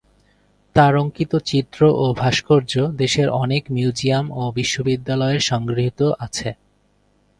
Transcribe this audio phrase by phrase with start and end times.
[0.75, 6.49] তার অঙ্কিত চিত্র ও ভাস্কর্য দেশের অনেক মিউজিয়াম ও বিশ্ববিদ্যালয়ের সংগৃহীত আছে।